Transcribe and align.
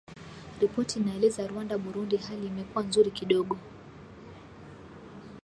Ripoti 0.61 0.95
inaeleza 0.99 1.47
Rwanda 1.51 1.75
Burundi 1.77 2.17
hali 2.17 2.45
imekuwa 2.47 2.83
nzuri 2.83 3.11
kidogo 3.11 3.57